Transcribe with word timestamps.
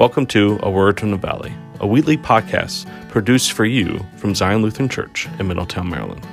Welcome 0.00 0.24
to 0.28 0.58
A 0.62 0.70
Word 0.70 0.98
from 0.98 1.10
the 1.10 1.18
Valley, 1.18 1.52
a 1.78 1.86
weekly 1.86 2.16
podcast 2.16 2.86
produced 3.10 3.52
for 3.52 3.66
you 3.66 4.00
from 4.16 4.34
Zion 4.34 4.62
Lutheran 4.62 4.88
Church 4.88 5.28
in 5.38 5.46
Middletown, 5.46 5.90
Maryland. 5.90 6.26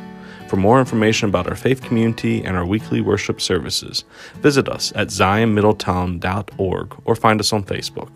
For 0.48 0.56
more 0.56 0.80
information 0.80 1.28
about 1.28 1.48
our 1.48 1.56
faith 1.58 1.82
community 1.82 2.46
and 2.46 2.56
our 2.56 2.66
weekly 2.66 3.02
worship 3.02 3.42
services, 3.42 4.06
visit 4.36 4.70
us 4.70 4.94
at 4.96 5.10
zionmiddletown.org 5.10 7.02
or 7.04 7.14
find 7.14 7.42
us 7.42 7.52
on 7.52 7.66
Facebook. 7.66 8.12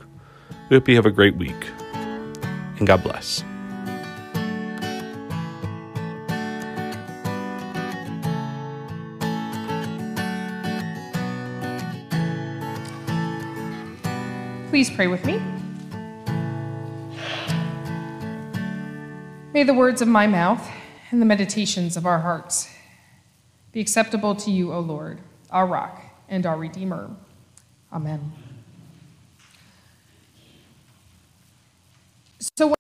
We 0.70 0.78
hope 0.78 0.88
you 0.88 0.96
have 0.96 1.06
a 1.06 1.12
great 1.12 1.36
week, 1.36 1.68
and 2.78 2.88
God 2.88 3.04
bless. 3.04 3.44
Please 14.82 14.90
pray 14.90 15.06
with 15.06 15.24
me. 15.26 15.40
May 19.54 19.62
the 19.62 19.76
words 19.76 20.02
of 20.02 20.08
my 20.08 20.26
mouth 20.26 20.68
and 21.12 21.22
the 21.22 21.26
meditations 21.28 21.96
of 21.98 22.08
our 22.08 22.18
hearts 22.18 22.68
be 23.74 23.80
acceptable 23.80 24.34
to 24.34 24.50
you, 24.50 24.74
O 24.74 24.80
Lord, 24.80 25.20
our 25.52 25.68
rock 25.68 26.02
and 26.30 26.48
our 26.48 26.58
Redeemer. 26.58 27.12
Amen. 27.94 28.34
So, 32.58 32.74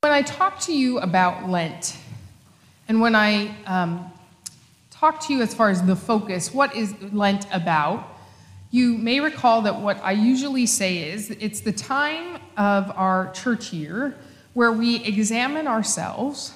when 0.00 0.12
I 0.14 0.22
talk 0.22 0.58
to 0.60 0.72
you 0.74 1.00
about 1.00 1.50
Lent, 1.50 1.98
and 2.88 2.98
when 3.02 3.14
I 3.14 3.54
um, 3.66 4.10
talk 4.90 5.20
to 5.26 5.34
you 5.34 5.42
as 5.42 5.52
far 5.52 5.68
as 5.68 5.82
the 5.82 5.96
focus, 5.96 6.54
what 6.54 6.74
is 6.74 6.94
Lent 7.12 7.44
about? 7.52 8.19
You 8.72 8.96
may 8.96 9.18
recall 9.18 9.62
that 9.62 9.80
what 9.80 10.00
I 10.02 10.12
usually 10.12 10.66
say 10.66 11.10
is 11.10 11.30
it's 11.30 11.60
the 11.60 11.72
time 11.72 12.40
of 12.56 12.92
our 12.96 13.32
church 13.32 13.72
year 13.72 14.16
where 14.52 14.70
we 14.70 15.02
examine 15.04 15.66
ourselves 15.66 16.54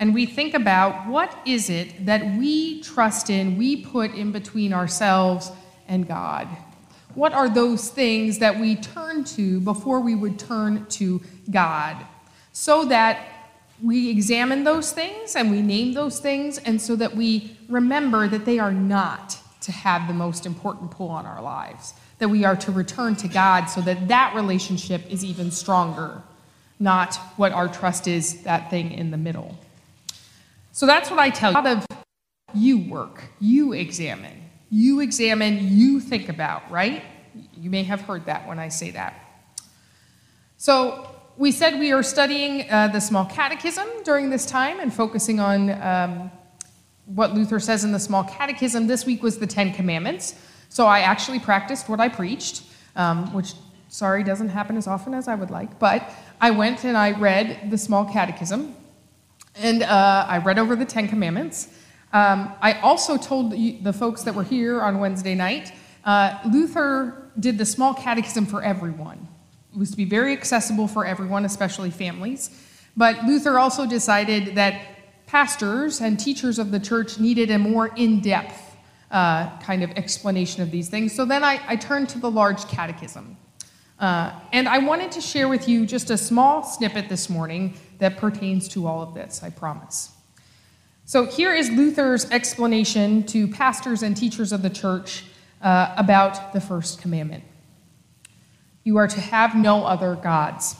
and 0.00 0.12
we 0.12 0.26
think 0.26 0.54
about 0.54 1.06
what 1.06 1.38
is 1.46 1.70
it 1.70 2.06
that 2.06 2.36
we 2.36 2.82
trust 2.82 3.30
in, 3.30 3.56
we 3.56 3.76
put 3.76 4.12
in 4.12 4.32
between 4.32 4.72
ourselves 4.72 5.52
and 5.86 6.08
God. 6.08 6.48
What 7.14 7.32
are 7.32 7.48
those 7.48 7.90
things 7.90 8.38
that 8.38 8.58
we 8.58 8.74
turn 8.74 9.22
to 9.24 9.60
before 9.60 10.00
we 10.00 10.16
would 10.16 10.40
turn 10.40 10.86
to 10.86 11.20
God? 11.48 11.96
So 12.52 12.86
that 12.86 13.28
we 13.80 14.10
examine 14.10 14.64
those 14.64 14.90
things 14.90 15.36
and 15.36 15.50
we 15.50 15.62
name 15.62 15.92
those 15.92 16.18
things, 16.18 16.58
and 16.58 16.80
so 16.80 16.96
that 16.96 17.14
we 17.14 17.56
remember 17.68 18.26
that 18.26 18.44
they 18.44 18.58
are 18.58 18.72
not 18.72 19.38
to 19.62 19.72
have 19.72 20.06
the 20.08 20.14
most 20.14 20.46
important 20.46 20.90
pull 20.90 21.08
on 21.08 21.26
our 21.26 21.40
lives, 21.42 21.94
that 22.18 22.28
we 22.28 22.44
are 22.44 22.56
to 22.56 22.70
return 22.70 23.16
to 23.16 23.28
God 23.28 23.66
so 23.66 23.80
that 23.80 24.08
that 24.08 24.34
relationship 24.34 25.02
is 25.10 25.24
even 25.24 25.50
stronger, 25.50 26.22
not 26.78 27.16
what 27.36 27.52
our 27.52 27.68
trust 27.68 28.06
is, 28.06 28.42
that 28.42 28.70
thing 28.70 28.92
in 28.92 29.10
the 29.10 29.16
middle. 29.16 29.56
So 30.72 30.86
that's 30.86 31.10
what 31.10 31.18
I 31.18 31.30
tell 31.30 31.52
you. 31.52 31.58
A 31.58 31.60
lot 31.60 31.76
of 31.78 31.86
you 32.54 32.78
work, 32.78 33.24
you 33.40 33.72
examine, 33.72 34.50
you 34.70 35.00
examine, 35.00 35.68
you 35.70 36.00
think 36.00 36.28
about, 36.28 36.70
right? 36.70 37.02
You 37.56 37.70
may 37.70 37.82
have 37.84 38.02
heard 38.02 38.26
that 38.26 38.46
when 38.46 38.58
I 38.58 38.68
say 38.68 38.90
that. 38.90 39.14
So 40.58 41.08
we 41.36 41.50
said 41.50 41.78
we 41.78 41.92
are 41.92 42.02
studying 42.02 42.70
uh, 42.70 42.88
the 42.88 43.00
small 43.00 43.24
catechism 43.24 43.88
during 44.04 44.30
this 44.30 44.44
time 44.44 44.80
and 44.80 44.92
focusing 44.92 45.40
on 45.40 45.70
um, 45.70 46.30
what 47.06 47.34
Luther 47.34 47.60
says 47.60 47.84
in 47.84 47.92
the 47.92 47.98
Small 47.98 48.24
Catechism. 48.24 48.86
This 48.86 49.04
week 49.04 49.22
was 49.22 49.38
the 49.38 49.46
Ten 49.46 49.72
Commandments. 49.72 50.34
So 50.68 50.86
I 50.86 51.00
actually 51.00 51.38
practiced 51.38 51.88
what 51.88 52.00
I 52.00 52.08
preached, 52.08 52.62
um, 52.96 53.32
which, 53.34 53.54
sorry, 53.88 54.24
doesn't 54.24 54.48
happen 54.48 54.76
as 54.76 54.86
often 54.86 55.12
as 55.12 55.28
I 55.28 55.34
would 55.34 55.50
like. 55.50 55.78
But 55.78 56.10
I 56.40 56.50
went 56.50 56.84
and 56.84 56.96
I 56.96 57.12
read 57.12 57.70
the 57.70 57.78
Small 57.78 58.04
Catechism, 58.04 58.74
and 59.56 59.82
uh, 59.82 60.26
I 60.28 60.38
read 60.38 60.58
over 60.58 60.76
the 60.76 60.84
Ten 60.84 61.08
Commandments. 61.08 61.68
Um, 62.12 62.52
I 62.60 62.74
also 62.80 63.16
told 63.16 63.52
the 63.52 63.92
folks 63.92 64.22
that 64.22 64.34
were 64.34 64.44
here 64.44 64.80
on 64.82 64.98
Wednesday 64.98 65.34
night, 65.34 65.72
uh, 66.04 66.38
Luther 66.50 67.30
did 67.38 67.58
the 67.58 67.66
Small 67.66 67.94
Catechism 67.94 68.46
for 68.46 68.62
everyone. 68.62 69.28
It 69.72 69.78
was 69.78 69.90
to 69.90 69.96
be 69.96 70.04
very 70.04 70.32
accessible 70.32 70.86
for 70.86 71.06
everyone, 71.06 71.44
especially 71.44 71.90
families. 71.90 72.50
But 72.96 73.24
Luther 73.24 73.58
also 73.58 73.86
decided 73.86 74.56
that 74.56 74.82
pastors 75.32 76.02
and 76.02 76.20
teachers 76.20 76.58
of 76.58 76.70
the 76.70 76.78
church 76.78 77.18
needed 77.18 77.50
a 77.50 77.58
more 77.58 77.86
in 77.96 78.20
depth 78.20 78.76
uh, 79.10 79.48
kind 79.60 79.82
of 79.82 79.90
explanation 79.92 80.62
of 80.62 80.70
these 80.70 80.90
things. 80.90 81.10
So 81.10 81.24
then 81.24 81.42
I, 81.42 81.58
I 81.66 81.76
turned 81.76 82.10
to 82.10 82.18
the 82.18 82.30
large 82.30 82.68
catechism. 82.68 83.38
Uh, 83.98 84.38
and 84.52 84.68
I 84.68 84.76
wanted 84.76 85.10
to 85.12 85.22
share 85.22 85.48
with 85.48 85.66
you 85.66 85.86
just 85.86 86.10
a 86.10 86.18
small 86.18 86.62
snippet 86.62 87.08
this 87.08 87.30
morning 87.30 87.72
that 87.98 88.18
pertains 88.18 88.68
to 88.74 88.86
all 88.86 89.02
of 89.02 89.14
this, 89.14 89.42
I 89.42 89.48
promise. 89.48 90.10
So 91.06 91.24
here 91.24 91.54
is 91.54 91.70
Luther's 91.70 92.30
explanation 92.30 93.22
to 93.28 93.48
pastors 93.48 94.02
and 94.02 94.14
teachers 94.14 94.52
of 94.52 94.60
the 94.60 94.68
church 94.68 95.24
uh, 95.62 95.94
about 95.96 96.52
the 96.52 96.60
first 96.60 97.00
commandment 97.00 97.42
You 98.84 98.98
are 98.98 99.08
to 99.08 99.20
have 99.20 99.56
no 99.56 99.86
other 99.86 100.14
gods. 100.14 100.76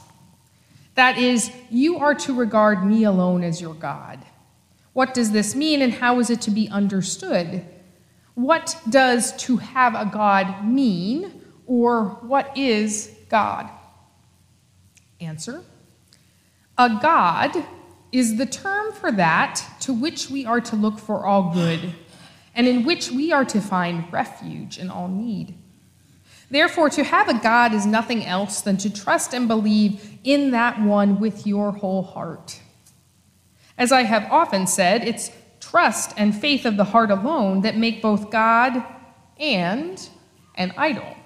That 0.94 1.16
is, 1.16 1.50
you 1.70 2.00
are 2.00 2.14
to 2.16 2.34
regard 2.34 2.84
me 2.84 3.04
alone 3.04 3.44
as 3.44 3.58
your 3.58 3.72
God. 3.72 4.18
What 4.92 5.14
does 5.14 5.32
this 5.32 5.54
mean 5.54 5.82
and 5.82 5.92
how 5.92 6.20
is 6.20 6.30
it 6.30 6.40
to 6.42 6.50
be 6.50 6.68
understood? 6.68 7.64
What 8.34 8.80
does 8.88 9.36
to 9.44 9.58
have 9.58 9.94
a 9.94 10.10
God 10.10 10.64
mean, 10.64 11.42
or 11.66 12.04
what 12.22 12.56
is 12.56 13.10
God? 13.28 13.68
Answer 15.20 15.62
A 16.78 16.98
God 17.00 17.64
is 18.10 18.36
the 18.36 18.46
term 18.46 18.92
for 18.92 19.12
that 19.12 19.62
to 19.80 19.92
which 19.92 20.30
we 20.30 20.44
are 20.44 20.60
to 20.60 20.76
look 20.76 20.98
for 20.98 21.26
all 21.26 21.52
good, 21.52 21.94
and 22.54 22.66
in 22.66 22.84
which 22.84 23.10
we 23.10 23.32
are 23.32 23.44
to 23.44 23.60
find 23.60 24.10
refuge 24.12 24.78
in 24.78 24.90
all 24.90 25.08
need. 25.08 25.54
Therefore, 26.50 26.90
to 26.90 27.04
have 27.04 27.28
a 27.28 27.38
God 27.38 27.72
is 27.72 27.86
nothing 27.86 28.24
else 28.24 28.60
than 28.60 28.76
to 28.78 28.92
trust 28.92 29.32
and 29.32 29.48
believe 29.48 30.18
in 30.24 30.50
that 30.50 30.80
one 30.80 31.18
with 31.18 31.46
your 31.46 31.72
whole 31.72 32.02
heart. 32.02 32.61
As 33.78 33.92
I 33.92 34.02
have 34.02 34.30
often 34.30 34.66
said, 34.66 35.06
it's 35.06 35.30
trust 35.60 36.12
and 36.16 36.34
faith 36.34 36.66
of 36.66 36.76
the 36.76 36.84
heart 36.84 37.10
alone 37.10 37.62
that 37.62 37.76
make 37.76 38.02
both 38.02 38.30
God 38.30 38.84
and 39.38 40.08
an 40.54 40.72
idol. 40.76 41.16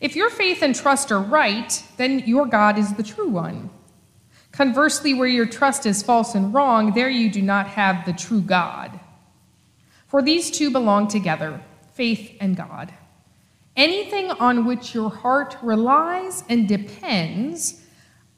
If 0.00 0.14
your 0.14 0.30
faith 0.30 0.62
and 0.62 0.74
trust 0.74 1.10
are 1.10 1.20
right, 1.20 1.82
then 1.96 2.20
your 2.20 2.46
God 2.46 2.78
is 2.78 2.94
the 2.94 3.02
true 3.02 3.28
one. 3.28 3.70
Conversely, 4.52 5.14
where 5.14 5.28
your 5.28 5.46
trust 5.46 5.86
is 5.86 6.02
false 6.02 6.34
and 6.34 6.52
wrong, 6.52 6.92
there 6.92 7.10
you 7.10 7.30
do 7.30 7.42
not 7.42 7.66
have 7.66 8.04
the 8.06 8.12
true 8.12 8.40
God. 8.40 8.98
For 10.06 10.22
these 10.22 10.50
two 10.50 10.70
belong 10.70 11.08
together 11.08 11.60
faith 11.94 12.36
and 12.40 12.56
God. 12.56 12.92
Anything 13.74 14.30
on 14.30 14.64
which 14.64 14.94
your 14.94 15.10
heart 15.10 15.56
relies 15.62 16.44
and 16.48 16.68
depends, 16.68 17.82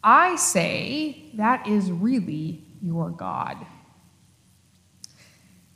I 0.03 0.37
say 0.37 1.31
that 1.35 1.67
is 1.67 1.93
really 1.93 2.65
your 2.83 3.11
God. 3.11 3.67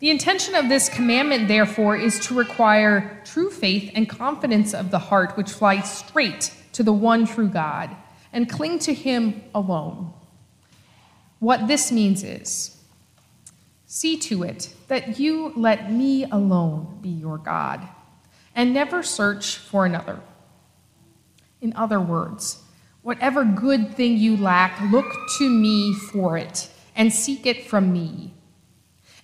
The 0.03 0.11
intention 0.11 0.57
of 0.57 0.69
this 0.69 0.89
commandment, 0.89 1.47
therefore, 1.47 1.97
is 1.97 2.19
to 2.27 2.35
require 2.35 3.23
true 3.25 3.51
faith 3.51 3.93
and 3.95 4.09
confidence 4.09 4.75
of 4.75 4.91
the 4.91 4.99
heart, 4.99 5.37
which 5.37 5.53
flies 5.53 5.99
straight 5.99 6.53
to 6.73 6.83
the 6.83 6.93
one 6.93 7.25
true 7.25 7.49
God 7.49 7.95
and 8.33 8.51
cling 8.51 8.81
to 8.81 8.93
Him 8.93 9.43
alone. 9.55 10.13
What 11.39 11.69
this 11.69 11.93
means 11.93 12.25
is 12.25 12.77
see 13.87 14.17
to 14.17 14.43
it 14.43 14.75
that 14.89 15.21
you 15.21 15.53
let 15.55 15.93
me 15.93 16.25
alone 16.25 16.99
be 17.01 17.11
your 17.11 17.39
God 17.39 17.87
and 18.57 18.75
never 18.75 19.05
search 19.05 19.57
for 19.57 19.87
another. 19.87 20.19
In 21.61 21.73
other 21.77 22.01
words, 22.01 22.61
whatever 23.03 23.45
good 23.45 23.95
thing 23.95 24.17
you 24.17 24.37
lack, 24.37 24.81
look 24.91 25.07
to 25.39 25.49
me 25.49 25.95
for 25.95 26.37
it 26.37 26.72
and 26.95 27.13
seek 27.13 27.47
it 27.47 27.67
from 27.67 27.93
me. 27.93 28.35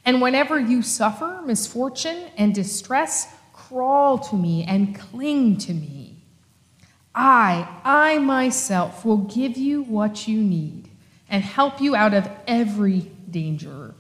And 0.05 0.23
whenever 0.23 0.59
you 0.59 0.83
suffer 0.83 1.43
misfortune 1.45 2.31
and 2.37 2.55
distress, 2.55 3.35
crawl 3.53 4.19
to 4.19 4.37
me 4.37 4.65
and 4.65 4.99
cling 4.99 5.59
to 5.59 5.75
me. 5.75 6.17
I, 7.15 7.69
I 7.85 8.19
myself 8.19 9.05
will 9.05 9.19
give 9.19 9.57
you 9.57 9.83
what 9.83 10.29
you 10.29 10.41
need 10.41 10.89
and 11.29 11.43
help 11.43 11.81
you 11.81 11.95
out 11.95 12.15
of 12.15 12.31
every 12.47 13.11
danger. 13.31 13.95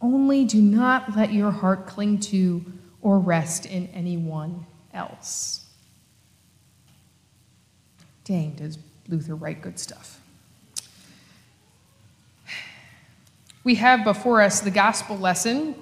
Only 0.00 0.44
do 0.44 0.60
not 0.60 1.16
let 1.16 1.32
your 1.32 1.50
heart 1.50 1.86
cling 1.86 2.20
to 2.20 2.64
or 3.00 3.18
rest 3.18 3.66
in 3.66 3.88
anyone 3.88 4.66
else. 4.92 5.66
Dang, 8.24 8.52
does 8.52 8.78
Luther 9.08 9.34
write 9.34 9.60
good 9.60 9.78
stuff? 9.78 10.20
We 13.64 13.76
have 13.76 14.04
before 14.04 14.42
us 14.42 14.60
the 14.60 14.70
gospel 14.70 15.16
lesson 15.16 15.74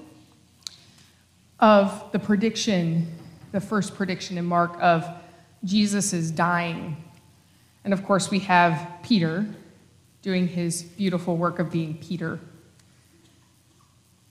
of 1.58 2.12
the 2.12 2.18
prediction, 2.20 3.12
the 3.50 3.60
first 3.60 3.96
prediction 3.96 4.38
in 4.38 4.44
Mark 4.44 4.76
of 4.80 5.04
Jesus' 5.64 6.12
is 6.12 6.30
dying 6.30 6.96
And 7.84 7.92
of 7.92 8.04
course, 8.04 8.30
we 8.30 8.38
have 8.40 8.88
Peter 9.02 9.44
doing 10.22 10.46
his 10.46 10.84
beautiful 10.84 11.36
work 11.36 11.58
of 11.58 11.72
being 11.72 11.98
Peter. 11.98 12.38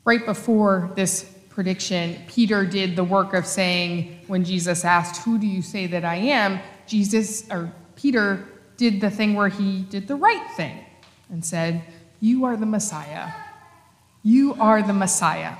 Right 0.05 0.25
before 0.25 0.89
this 0.95 1.23
prediction, 1.49 2.17
Peter 2.27 2.65
did 2.65 2.95
the 2.95 3.03
work 3.03 3.33
of 3.33 3.45
saying, 3.45 4.19
when 4.27 4.45
Jesus 4.45 4.85
asked, 4.85 5.23
Who 5.23 5.37
do 5.37 5.45
you 5.45 5.61
say 5.61 5.87
that 5.87 6.05
I 6.05 6.15
am? 6.15 6.61
Jesus, 6.87 7.49
or 7.51 7.73
Peter, 7.97 8.47
did 8.77 9.01
the 9.01 9.09
thing 9.09 9.33
where 9.33 9.49
he 9.49 9.81
did 9.81 10.07
the 10.07 10.15
right 10.15 10.49
thing 10.55 10.85
and 11.29 11.43
said, 11.43 11.83
You 12.21 12.45
are 12.45 12.55
the 12.55 12.67
Messiah. 12.67 13.31
You 14.23 14.53
are 14.59 14.83
the 14.83 14.93
Messiah. 14.93 15.55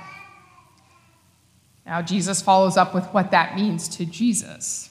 Now, 1.84 2.00
Jesus 2.00 2.40
follows 2.40 2.76
up 2.76 2.94
with 2.94 3.04
what 3.06 3.32
that 3.32 3.56
means 3.56 3.88
to 3.96 4.06
Jesus. 4.06 4.88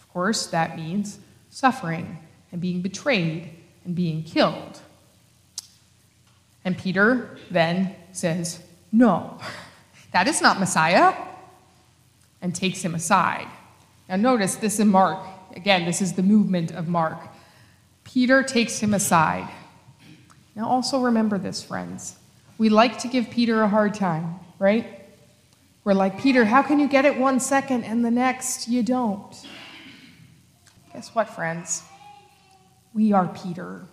Of 0.00 0.08
course, 0.08 0.48
that 0.48 0.76
means 0.76 1.20
suffering 1.50 2.18
and 2.50 2.60
being 2.60 2.82
betrayed 2.82 3.50
and 3.84 3.94
being 3.94 4.24
killed. 4.24 4.80
And 6.64 6.76
Peter 6.76 7.38
then 7.50 7.94
says, 8.10 8.60
No, 8.90 9.38
that 10.12 10.26
is 10.26 10.42
not 10.42 10.58
Messiah, 10.58 11.14
and 12.42 12.52
takes 12.54 12.82
him 12.82 12.96
aside. 12.96 13.46
Now, 14.08 14.16
notice 14.16 14.56
this 14.56 14.80
in 14.80 14.88
Mark. 14.88 15.20
Again, 15.54 15.84
this 15.84 16.02
is 16.02 16.14
the 16.14 16.22
movement 16.22 16.72
of 16.72 16.88
Mark. 16.88 17.18
Peter 18.04 18.42
takes 18.42 18.80
him 18.80 18.94
aside. 18.94 19.48
Now, 20.58 20.68
also 20.68 20.98
remember 20.98 21.38
this, 21.38 21.62
friends. 21.62 22.16
We 22.58 22.68
like 22.68 22.98
to 22.98 23.08
give 23.08 23.30
Peter 23.30 23.62
a 23.62 23.68
hard 23.68 23.94
time, 23.94 24.40
right? 24.58 25.06
We're 25.84 25.94
like, 25.94 26.20
Peter, 26.20 26.44
how 26.44 26.62
can 26.62 26.80
you 26.80 26.88
get 26.88 27.04
it 27.04 27.16
one 27.16 27.38
second 27.38 27.84
and 27.84 28.04
the 28.04 28.10
next 28.10 28.66
you 28.66 28.82
don't? 28.82 29.32
Guess 30.92 31.14
what, 31.14 31.30
friends? 31.30 31.84
We 32.92 33.12
are 33.12 33.28
Peter, 33.28 33.86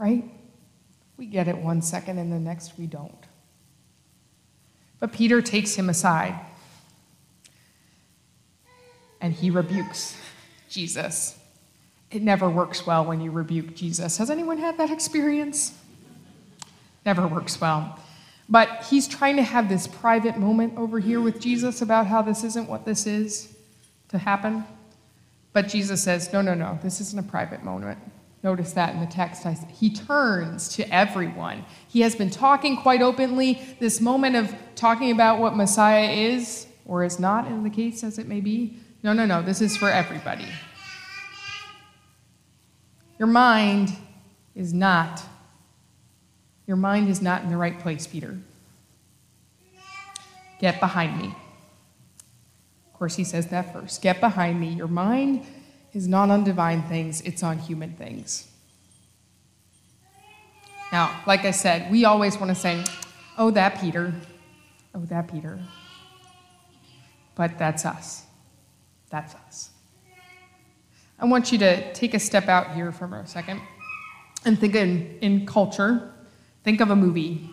right? 0.00 0.24
We 1.16 1.26
get 1.26 1.46
it 1.46 1.56
one 1.56 1.82
second 1.82 2.18
and 2.18 2.32
the 2.32 2.40
next 2.40 2.76
we 2.76 2.88
don't. 2.88 3.24
But 4.98 5.12
Peter 5.12 5.40
takes 5.40 5.76
him 5.76 5.88
aside 5.88 6.34
and 9.20 9.32
he 9.32 9.50
rebukes 9.50 10.16
Jesus. 10.68 11.38
It 12.10 12.22
never 12.22 12.48
works 12.48 12.86
well 12.86 13.04
when 13.04 13.20
you 13.20 13.30
rebuke 13.30 13.74
Jesus. 13.74 14.16
Has 14.16 14.30
anyone 14.30 14.58
had 14.58 14.78
that 14.78 14.90
experience? 14.90 15.74
Never 17.04 17.26
works 17.26 17.60
well. 17.60 17.98
But 18.48 18.84
he's 18.84 19.06
trying 19.06 19.36
to 19.36 19.42
have 19.42 19.68
this 19.68 19.86
private 19.86 20.38
moment 20.38 20.78
over 20.78 20.98
here 20.98 21.20
with 21.20 21.38
Jesus 21.38 21.82
about 21.82 22.06
how 22.06 22.22
this 22.22 22.44
isn't 22.44 22.68
what 22.68 22.86
this 22.86 23.06
is 23.06 23.54
to 24.08 24.16
happen. 24.16 24.64
But 25.52 25.68
Jesus 25.68 26.02
says, 26.02 26.32
No, 26.32 26.40
no, 26.40 26.54
no, 26.54 26.78
this 26.82 27.00
isn't 27.00 27.18
a 27.18 27.28
private 27.28 27.62
moment. 27.62 27.98
Notice 28.42 28.72
that 28.72 28.94
in 28.94 29.00
the 29.00 29.06
text. 29.06 29.44
He 29.78 29.90
turns 29.90 30.68
to 30.76 30.94
everyone. 30.94 31.64
He 31.88 32.00
has 32.02 32.14
been 32.14 32.30
talking 32.30 32.76
quite 32.76 33.02
openly. 33.02 33.60
This 33.80 34.00
moment 34.00 34.36
of 34.36 34.54
talking 34.76 35.10
about 35.10 35.40
what 35.40 35.56
Messiah 35.56 36.10
is 36.10 36.66
or 36.86 37.04
is 37.04 37.18
not, 37.18 37.48
in 37.48 37.64
the 37.64 37.70
case 37.70 38.04
as 38.04 38.18
it 38.18 38.28
may 38.28 38.40
be. 38.40 38.76
No, 39.02 39.12
no, 39.12 39.26
no, 39.26 39.42
this 39.42 39.60
is 39.60 39.76
for 39.76 39.90
everybody. 39.90 40.46
Your 43.18 43.28
mind 43.28 43.96
is 44.54 44.72
not 44.72 45.22
your 46.68 46.76
mind 46.76 47.08
is 47.08 47.22
not 47.22 47.42
in 47.42 47.48
the 47.48 47.56
right 47.56 47.80
place, 47.80 48.06
Peter. 48.06 48.38
Get 50.60 50.78
behind 50.80 51.18
me. 51.18 51.34
Of 52.86 52.92
course, 52.92 53.16
he 53.16 53.24
says 53.24 53.46
that 53.46 53.72
first. 53.72 54.02
Get 54.02 54.20
behind 54.20 54.60
me. 54.60 54.68
Your 54.68 54.86
mind 54.86 55.46
is 55.94 56.06
not 56.06 56.28
on 56.28 56.44
divine 56.44 56.82
things, 56.82 57.22
it's 57.22 57.42
on 57.42 57.58
human 57.58 57.94
things. 57.94 58.48
Now, 60.92 61.22
like 61.26 61.46
I 61.46 61.50
said, 61.50 61.90
we 61.90 62.04
always 62.04 62.36
want 62.36 62.50
to 62.50 62.54
say, 62.54 62.84
oh, 63.38 63.50
that 63.52 63.80
Peter. 63.80 64.12
Oh, 64.94 65.06
that 65.06 65.28
Peter. 65.32 65.58
But 67.34 67.58
that's 67.58 67.86
us. 67.86 68.24
That's 69.08 69.34
us. 69.34 69.70
I 71.20 71.24
want 71.24 71.50
you 71.50 71.58
to 71.58 71.92
take 71.94 72.14
a 72.14 72.20
step 72.20 72.46
out 72.46 72.74
here 72.74 72.92
for 72.92 73.06
a 73.16 73.26
second 73.26 73.60
and 74.44 74.58
think 74.58 74.76
in, 74.76 75.18
in 75.20 75.46
culture. 75.46 76.12
Think 76.62 76.80
of 76.80 76.90
a 76.90 76.96
movie. 76.96 77.50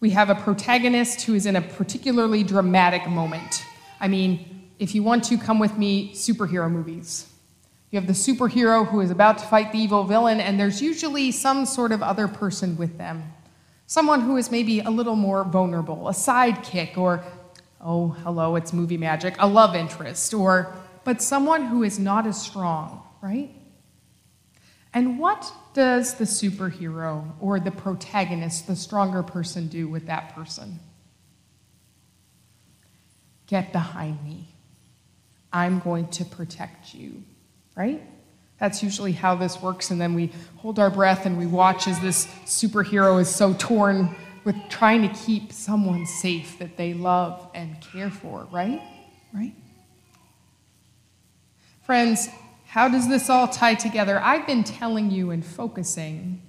We 0.00 0.10
have 0.10 0.30
a 0.30 0.34
protagonist 0.34 1.22
who 1.22 1.34
is 1.34 1.46
in 1.46 1.54
a 1.54 1.62
particularly 1.62 2.42
dramatic 2.42 3.08
moment. 3.08 3.62
I 4.00 4.08
mean, 4.08 4.68
if 4.80 4.96
you 4.96 5.04
want 5.04 5.22
to, 5.24 5.38
come 5.38 5.60
with 5.60 5.78
me, 5.78 6.12
superhero 6.12 6.68
movies. 6.68 7.28
You 7.92 8.00
have 8.00 8.08
the 8.08 8.14
superhero 8.14 8.88
who 8.88 9.00
is 9.00 9.12
about 9.12 9.38
to 9.38 9.44
fight 9.44 9.70
the 9.70 9.78
evil 9.78 10.02
villain, 10.02 10.40
and 10.40 10.58
there's 10.58 10.82
usually 10.82 11.30
some 11.30 11.66
sort 11.66 11.92
of 11.92 12.02
other 12.02 12.26
person 12.26 12.76
with 12.76 12.98
them. 12.98 13.22
Someone 13.86 14.22
who 14.22 14.36
is 14.38 14.50
maybe 14.50 14.80
a 14.80 14.90
little 14.90 15.14
more 15.14 15.44
vulnerable, 15.44 16.08
a 16.08 16.12
sidekick, 16.12 16.96
or, 16.96 17.22
oh, 17.80 18.08
hello, 18.08 18.56
it's 18.56 18.72
movie 18.72 18.96
magic, 18.96 19.36
a 19.38 19.46
love 19.46 19.76
interest, 19.76 20.34
or, 20.34 20.74
but 21.04 21.22
someone 21.22 21.66
who 21.66 21.82
is 21.82 21.98
not 21.98 22.26
as 22.26 22.40
strong, 22.40 23.02
right? 23.20 23.50
And 24.94 25.18
what 25.18 25.50
does 25.74 26.14
the 26.14 26.24
superhero 26.24 27.32
or 27.40 27.58
the 27.58 27.70
protagonist, 27.70 28.66
the 28.66 28.76
stronger 28.76 29.22
person, 29.22 29.68
do 29.68 29.88
with 29.88 30.06
that 30.06 30.34
person? 30.34 30.80
Get 33.46 33.72
behind 33.72 34.22
me. 34.24 34.48
I'm 35.52 35.80
going 35.80 36.08
to 36.08 36.24
protect 36.24 36.94
you, 36.94 37.22
right? 37.76 38.02
That's 38.58 38.82
usually 38.82 39.12
how 39.12 39.34
this 39.34 39.60
works. 39.60 39.90
And 39.90 40.00
then 40.00 40.14
we 40.14 40.30
hold 40.56 40.78
our 40.78 40.90
breath 40.90 41.26
and 41.26 41.36
we 41.36 41.46
watch 41.46 41.88
as 41.88 41.98
this 42.00 42.26
superhero 42.44 43.20
is 43.20 43.28
so 43.28 43.54
torn 43.58 44.14
with 44.44 44.56
trying 44.68 45.02
to 45.02 45.14
keep 45.14 45.52
someone 45.52 46.06
safe 46.06 46.58
that 46.58 46.76
they 46.76 46.94
love 46.94 47.50
and 47.54 47.80
care 47.80 48.10
for, 48.10 48.46
right? 48.50 48.80
Right? 49.32 49.54
Friends, 51.82 52.28
how 52.66 52.88
does 52.88 53.08
this 53.08 53.28
all 53.28 53.48
tie 53.48 53.74
together? 53.74 54.20
I've 54.20 54.46
been 54.46 54.64
telling 54.64 55.10
you 55.10 55.30
and 55.30 55.44
focusing 55.44 56.40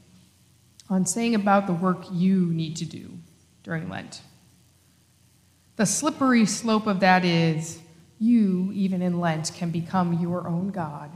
on 0.90 1.06
saying 1.06 1.34
about 1.34 1.66
the 1.66 1.74
work 1.74 2.06
you 2.12 2.46
need 2.54 2.76
to 2.78 2.86
do 2.86 3.10
during 3.64 3.90
Lent. 3.90 4.22
The 5.76 5.86
slippery 5.86 6.46
slope 6.46 6.86
of 6.86 7.00
that 7.00 7.26
is 7.26 7.80
you, 8.20 8.72
even 8.74 9.02
in 9.02 9.20
Lent, 9.20 9.52
can 9.56 9.72
become 9.72 10.20
your 10.20 10.48
own 10.48 10.70
God. 10.70 11.10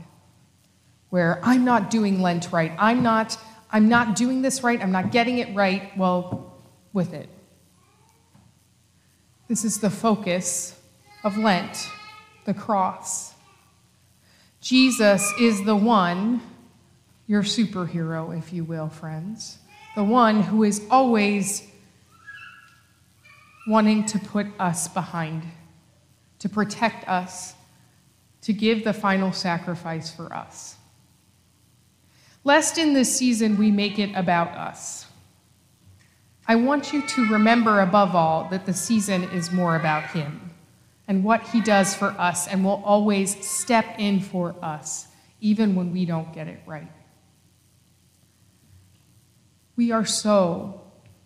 Where 1.10 1.40
I'm 1.44 1.64
not 1.64 1.88
doing 1.88 2.20
Lent 2.20 2.50
right. 2.52 2.72
I'm 2.76 3.02
not, 3.02 3.38
I'm 3.70 3.88
not 3.88 4.16
doing 4.16 4.42
this 4.42 4.64
right. 4.64 4.82
I'm 4.82 4.92
not 4.92 5.12
getting 5.12 5.38
it 5.38 5.54
right. 5.54 5.96
Well, 5.96 6.60
with 6.92 7.14
it. 7.14 7.28
This 9.46 9.64
is 9.64 9.78
the 9.78 9.90
focus 9.90 10.78
of 11.22 11.38
Lent, 11.38 11.88
the 12.44 12.52
cross. 12.52 13.34
Jesus 14.60 15.32
is 15.40 15.64
the 15.64 15.76
one, 15.76 16.40
your 17.26 17.42
superhero, 17.42 18.36
if 18.36 18.52
you 18.52 18.64
will, 18.64 18.88
friends, 18.88 19.58
the 19.94 20.04
one 20.04 20.42
who 20.42 20.64
is 20.64 20.82
always 20.90 21.66
wanting 23.68 24.04
to 24.06 24.18
put 24.18 24.46
us 24.58 24.88
behind, 24.88 25.42
to 26.40 26.48
protect 26.48 27.06
us, 27.08 27.54
to 28.42 28.52
give 28.52 28.82
the 28.82 28.92
final 28.92 29.32
sacrifice 29.32 30.10
for 30.10 30.32
us. 30.34 30.76
Lest 32.44 32.78
in 32.78 32.94
this 32.94 33.14
season 33.14 33.58
we 33.58 33.70
make 33.70 33.98
it 33.98 34.10
about 34.14 34.48
us. 34.56 35.06
I 36.46 36.56
want 36.56 36.92
you 36.92 37.06
to 37.06 37.32
remember 37.32 37.80
above 37.80 38.16
all 38.16 38.48
that 38.50 38.64
the 38.64 38.72
season 38.72 39.24
is 39.24 39.52
more 39.52 39.76
about 39.76 40.04
Him 40.04 40.48
and 41.08 41.24
what 41.24 41.42
He 41.48 41.62
does 41.62 41.94
for 41.94 42.08
us 42.08 42.46
and 42.46 42.62
will 42.62 42.82
always 42.84 43.44
step 43.44 43.96
in 43.98 44.20
for 44.20 44.54
us, 44.62 45.08
even 45.40 45.74
when 45.74 45.90
we 45.90 46.04
don't 46.04 46.32
get 46.34 46.46
it 46.46 46.60
right. 46.66 46.92
We 49.74 49.90
are 49.90 50.04
so, 50.04 50.82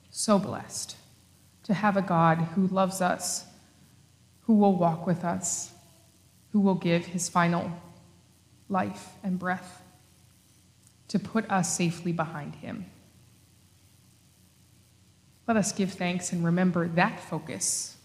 so 0.09 0.39
blessed 0.39 0.97
to 1.65 1.75
have 1.75 1.97
a 1.97 2.03
God 2.03 2.39
who 2.55 2.69
loves 2.69 3.01
us, 3.01 3.45
who 4.43 4.55
will 4.55 4.77
walk 4.77 5.07
with 5.07 5.25
us, 5.25 5.73
who 6.53 6.61
will 6.61 6.77
give 6.77 7.07
His 7.07 7.29
final 7.29 7.73
life 8.69 9.09
and 9.25 9.39
breath 9.39 9.83
to 11.09 11.19
put 11.19 11.51
us 11.51 11.77
safely 11.77 12.13
behind 12.13 12.55
Him. 12.55 12.87
Let 15.49 15.57
us 15.57 15.73
give 15.73 15.93
thanks 15.93 16.33
and 16.33 16.45
remember 16.45 16.87
that 16.89 17.19
focus 17.19 17.97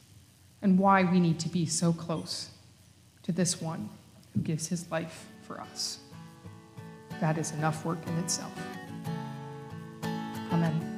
and 0.62 0.78
why 0.80 1.04
we 1.04 1.20
need 1.20 1.40
to 1.40 1.50
be 1.50 1.66
so 1.66 1.94
close 1.94 2.50
to 3.24 3.32
this 3.32 3.62
one 3.62 3.90
who 4.34 4.42
gives 4.42 4.68
his 4.68 4.90
life 4.92 5.28
for 5.44 5.62
us. 5.62 6.00
That 7.20 7.38
is 7.38 7.52
enough 7.52 7.86
work 7.86 8.00
in 8.08 8.18
itself. 8.20 8.54
Amen. 10.52 10.97